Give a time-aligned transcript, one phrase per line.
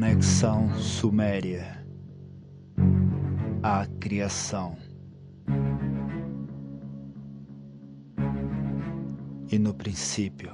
[0.00, 1.84] Conexão Suméria
[3.60, 4.76] A Criação
[9.50, 10.52] E no princípio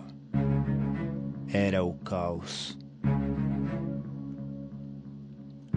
[1.52, 2.78] era o caos.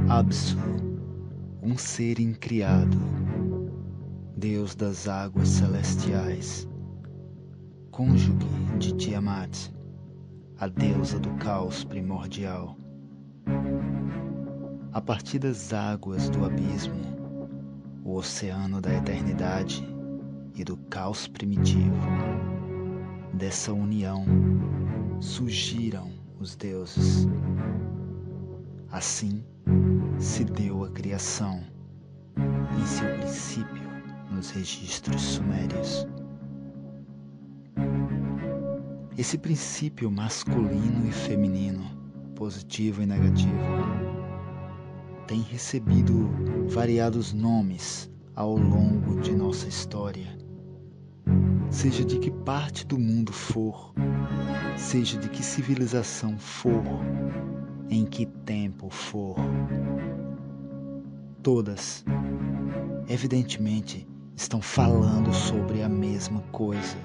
[0.07, 0.57] Absu,
[1.61, 2.97] um ser incriado,
[4.37, 6.65] Deus das águas celestiais,
[7.91, 8.31] cônjuge
[8.79, 9.73] de Tiamat,
[10.57, 12.77] a deusa do caos primordial.
[14.91, 16.99] A partir das águas do abismo,
[18.03, 19.87] o oceano da eternidade
[20.55, 21.95] e do caos primitivo,
[23.33, 24.25] dessa união
[25.19, 27.27] surgiram os deuses.
[28.91, 29.43] Assim
[30.17, 31.61] se deu a criação
[32.79, 33.87] em seu princípio
[34.31, 36.07] nos registros sumérios.
[39.17, 41.96] Esse princípio masculino e feminino,
[42.37, 43.51] positivo e negativo,
[45.25, 46.29] tem recebido
[46.69, 50.37] variados nomes ao longo de nossa história.
[51.71, 53.91] Seja de que parte do mundo for,
[54.77, 56.83] seja de que civilização for,
[57.89, 59.35] em que tempo for.
[61.41, 62.05] Todas,
[63.09, 66.97] evidentemente, estão falando sobre a mesma coisa,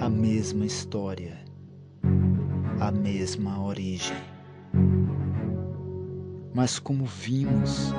[0.00, 1.44] a mesma história,
[2.88, 4.16] a mesma origem.
[6.52, 7.92] Mas, como vimos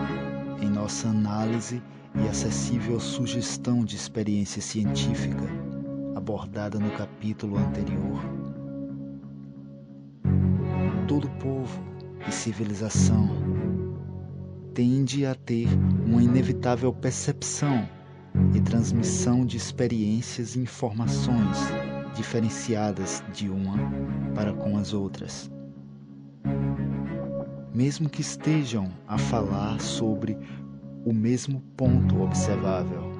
[0.62, 1.82] em nossa análise
[2.14, 5.44] e acessível sugestão de experiência científica
[6.16, 8.22] abordada no capítulo anterior,
[11.08, 11.84] todo povo
[12.28, 13.28] e civilização
[14.76, 15.68] tende a ter
[16.06, 17.90] uma inevitável percepção
[18.54, 21.58] e transmissão de experiências e informações
[22.16, 23.78] diferenciadas de uma
[24.34, 25.52] para com as outras.
[27.74, 30.38] Mesmo que estejam a falar sobre
[31.06, 33.12] o mesmo ponto observável.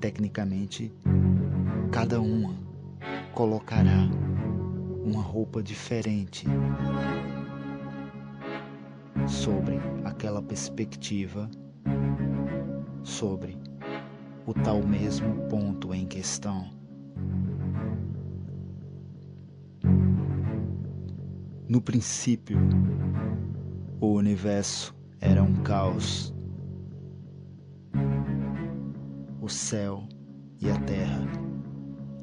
[0.00, 0.92] Tecnicamente,
[1.90, 2.54] cada uma
[3.32, 4.08] colocará
[5.02, 6.46] uma roupa diferente
[9.26, 11.50] sobre aquela perspectiva,
[13.02, 13.58] sobre
[14.46, 16.70] o tal mesmo ponto em questão.
[21.68, 22.56] No princípio,
[24.00, 26.32] o universo era um caos.
[29.40, 30.06] O céu
[30.60, 31.26] e a terra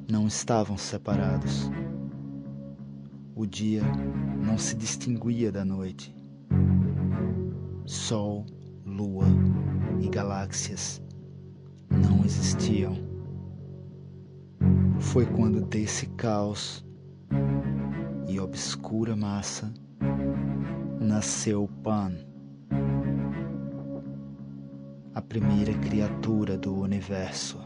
[0.09, 1.69] não estavam separados.
[3.35, 3.81] O dia
[4.45, 6.15] não se distinguia da noite.
[7.85, 8.45] Sol,
[8.85, 9.25] lua
[9.99, 11.03] e galáxias
[12.73, 12.97] existiam.
[14.99, 16.83] Foi quando desse caos
[18.27, 19.71] e obscura massa
[20.99, 22.13] nasceu Pan,
[25.13, 27.59] a primeira criatura do universo.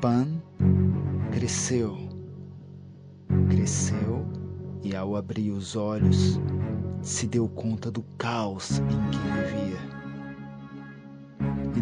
[0.00, 0.42] Pan
[1.30, 1.96] cresceu
[3.48, 4.26] cresceu
[4.82, 6.38] e, ao abrir os olhos,
[7.00, 10.01] se deu conta do caos em que vivia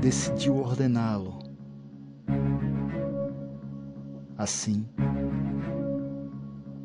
[0.00, 1.38] decidiu ordená-lo.
[4.38, 4.88] Assim,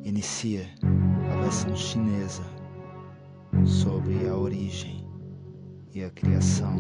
[0.03, 0.67] inicia
[1.31, 2.43] a versão chinesa
[3.65, 5.07] sobre a origem
[5.93, 6.75] e a criação.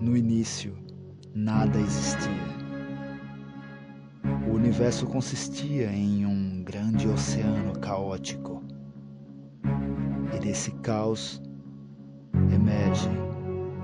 [0.00, 0.76] No início,
[1.32, 2.56] nada existia
[4.48, 8.62] o universo consistia em um grande oceano caótico.
[10.34, 11.40] E desse caos
[12.96, 13.10] emerge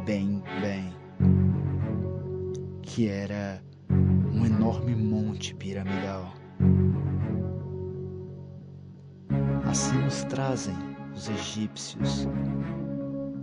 [0.05, 0.93] Bem Bem,
[2.83, 6.33] que era um enorme monte piramidal.
[9.65, 10.75] Assim nos trazem
[11.15, 12.27] os egípcios,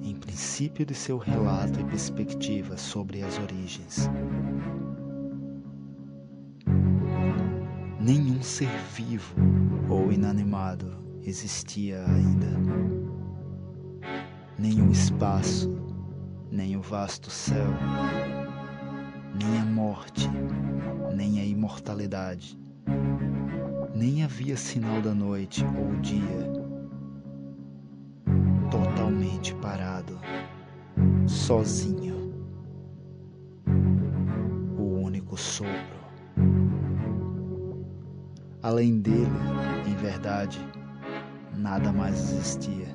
[0.03, 4.09] em princípio de seu relato e perspectiva sobre as origens.
[7.99, 9.35] Nenhum ser vivo
[9.89, 12.98] ou inanimado existia ainda.
[14.59, 15.73] Nem o espaço,
[16.51, 17.69] nem o vasto céu,
[19.33, 20.29] nem a morte,
[21.15, 22.59] nem a imortalidade.
[23.95, 26.51] Nem havia sinal da noite ou dia.
[28.69, 30.19] Totalmente parado,
[31.25, 32.33] sozinho.
[34.77, 35.99] O único sopro
[38.61, 39.25] Além dele,
[39.87, 40.59] em verdade,
[41.55, 42.87] nada mais existia.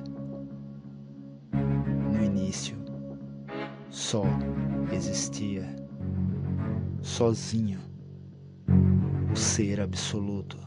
[4.05, 4.23] Só
[4.93, 5.65] existia,
[7.01, 7.79] sozinho,
[9.33, 10.59] o ser absoluto.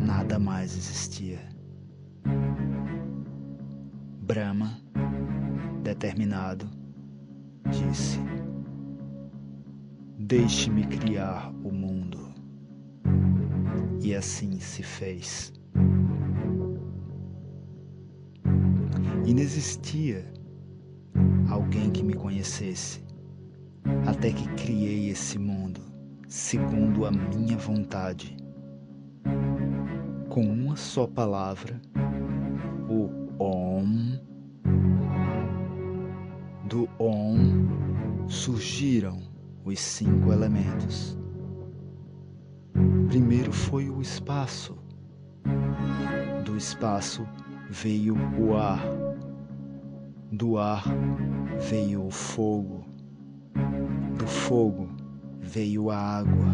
[0.00, 1.38] Nada mais existia.
[4.22, 4.80] Brahma,
[5.82, 6.66] determinado,
[7.70, 8.18] disse:
[10.18, 12.32] Deixe-me criar o mundo.
[14.00, 15.52] E assim se fez.
[19.32, 20.30] Inexistia
[21.48, 23.02] alguém que me conhecesse,
[24.06, 25.80] até que criei esse mundo
[26.28, 28.36] segundo a minha vontade.
[30.28, 31.80] Com uma só palavra,
[32.90, 33.08] o
[33.42, 34.20] Om,
[36.68, 39.18] do Om surgiram
[39.64, 41.18] os cinco elementos.
[43.08, 44.76] Primeiro foi o espaço.
[46.44, 47.26] Do espaço
[47.70, 49.11] veio o ar.
[50.32, 50.84] Do ar
[51.68, 52.86] veio o fogo.
[54.18, 54.88] Do fogo
[55.38, 56.46] veio a água.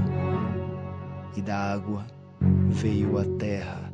[1.37, 2.05] E da água
[2.71, 3.93] veio a terra.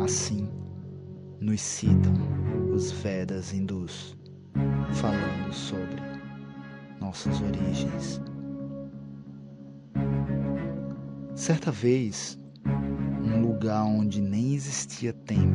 [0.00, 0.48] Assim
[1.40, 2.12] nos citam
[2.72, 4.16] os Vedas hindus,
[4.94, 6.00] falando sobre
[7.00, 8.20] nossas origens.
[11.34, 12.38] Certa vez,
[13.24, 15.51] um lugar onde nem existia tempo,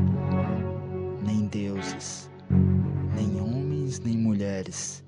[1.88, 2.30] deuses,
[3.16, 5.06] nem homens, nem mulheres,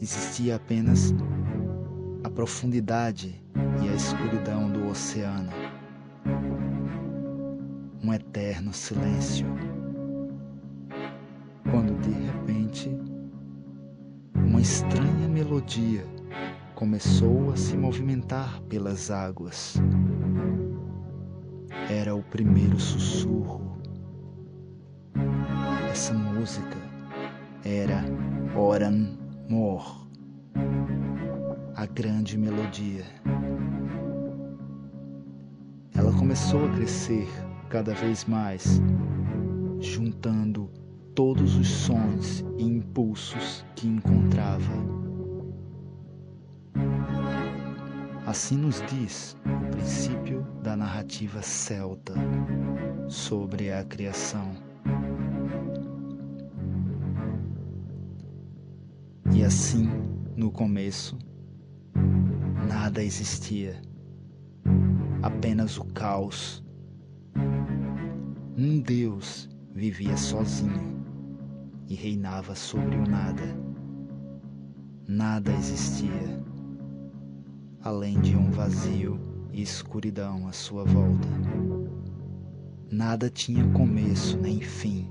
[0.00, 1.14] existia apenas
[2.24, 3.42] a profundidade
[3.82, 5.50] e a escuridão do oceano,
[8.02, 9.46] um eterno silêncio.
[11.70, 12.90] Quando de repente,
[14.34, 16.04] uma estranha melodia
[16.74, 19.76] começou a se movimentar pelas águas.
[21.88, 23.71] Era o primeiro sussurro.
[25.92, 26.78] Essa música
[27.62, 28.02] era
[28.56, 29.14] Oran
[29.46, 30.08] Mor,
[31.76, 33.04] a grande melodia.
[35.94, 37.28] Ela começou a crescer
[37.68, 38.80] cada vez mais,
[39.80, 40.70] juntando
[41.14, 44.72] todos os sons e impulsos que encontrava
[48.26, 52.14] Assim nos diz o princípio da narrativa celta
[53.08, 54.71] sobre a criação.
[59.42, 59.88] E assim,
[60.36, 61.18] no começo,
[62.68, 63.82] nada existia,
[65.20, 66.64] apenas o caos.
[68.56, 71.04] Um Deus vivia sozinho
[71.88, 73.42] e reinava sobre o nada.
[75.08, 76.40] Nada existia
[77.82, 79.18] além de um vazio
[79.52, 81.26] e escuridão à sua volta.
[82.88, 85.10] Nada tinha começo nem fim.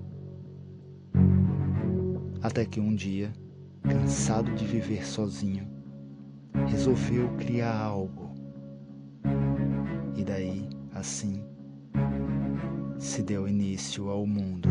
[2.42, 3.34] Até que um dia,
[3.83, 5.68] cansado de viver sozinho,
[6.68, 8.31] resolveu criar algo.
[10.16, 11.44] E daí, assim,
[12.98, 14.69] se deu início ao mundo.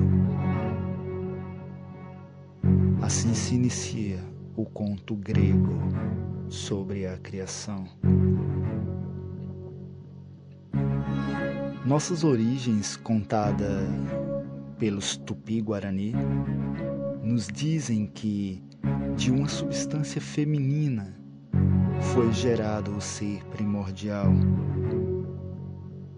[3.03, 4.21] Assim se inicia
[4.57, 5.79] o conto grego
[6.49, 7.85] sobre a criação.
[11.85, 13.89] Nossas origens, contadas
[14.79, 16.15] pelos Tupi-Guarani,
[17.23, 18.63] nos dizem que
[19.17, 21.15] de uma substância feminina
[22.13, 24.33] foi gerado o ser primordial.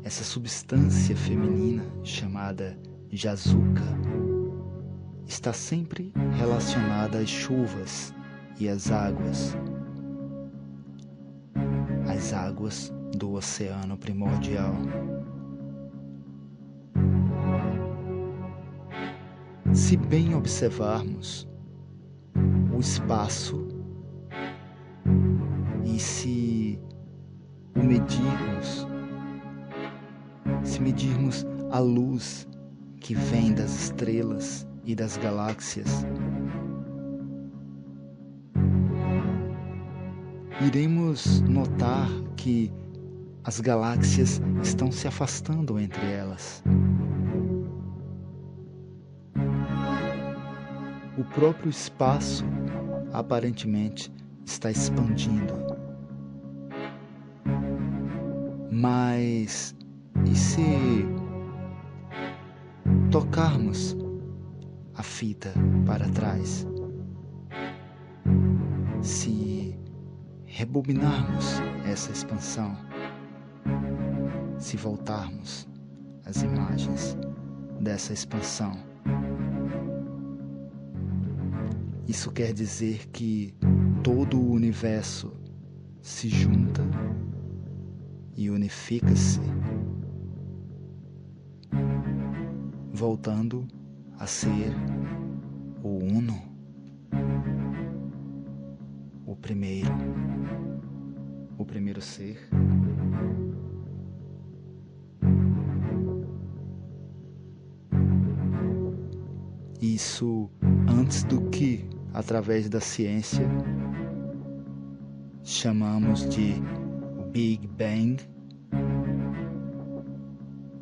[0.04, 2.78] Essa substância feminina, chamada
[3.10, 3.82] Jazuka,
[5.26, 8.14] está sempre relacionada às chuvas
[8.58, 9.56] e às águas
[12.08, 14.74] as águas do oceano primordial.
[19.72, 21.48] Se bem observarmos
[22.82, 23.68] espaço
[25.84, 26.80] e se
[27.76, 28.88] medirmos,
[30.64, 32.48] se medirmos a luz
[32.98, 36.04] que vem das estrelas e das galáxias,
[40.66, 42.72] iremos notar que
[43.44, 46.64] as galáxias estão se afastando entre elas.
[51.16, 52.44] O próprio espaço
[53.12, 54.12] aparentemente
[54.44, 55.54] está expandindo.
[58.70, 59.74] Mas
[60.24, 61.06] e se
[63.10, 63.96] tocarmos
[64.94, 65.52] a fita
[65.86, 66.66] para trás?
[69.02, 69.78] Se
[70.46, 72.76] rebobinarmos essa expansão,
[74.58, 75.68] se voltarmos
[76.24, 77.16] às imagens
[77.80, 78.91] dessa expansão
[82.12, 83.54] Isso quer dizer que
[84.04, 85.32] todo o universo
[86.02, 86.82] se junta
[88.36, 89.40] e unifica-se,
[92.92, 93.66] voltando
[94.18, 94.74] a ser
[95.82, 96.38] o Uno,
[99.24, 99.88] o primeiro,
[101.56, 102.46] o primeiro ser.
[109.80, 110.50] Isso
[110.86, 113.46] antes do que, através da ciência,
[115.42, 116.54] chamamos de
[117.32, 118.16] Big Bang,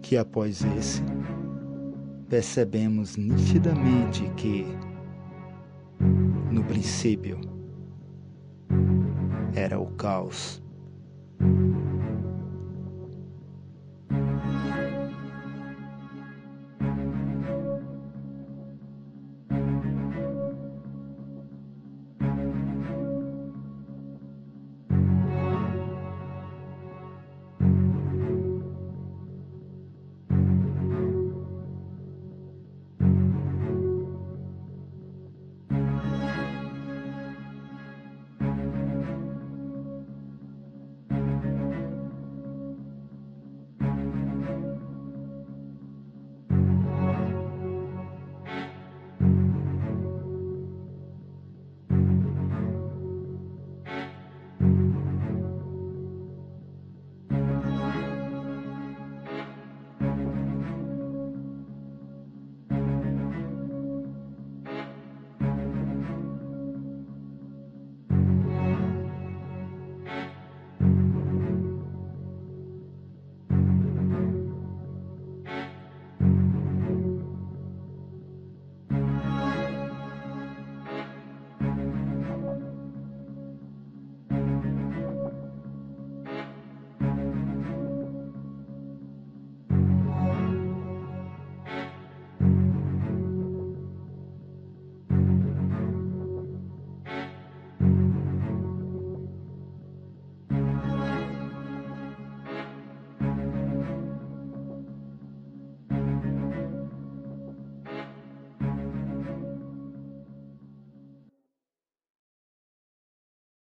[0.02, 1.02] que após esse
[2.28, 4.64] percebemos nitidamente que,
[6.50, 7.40] no princípio,
[9.54, 10.62] era o caos.